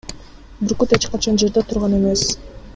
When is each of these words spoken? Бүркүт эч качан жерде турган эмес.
Бүркүт 0.71 0.95
эч 0.97 1.07
качан 1.17 1.39
жерде 1.43 1.65
турган 1.71 1.97
эмес. 2.01 2.29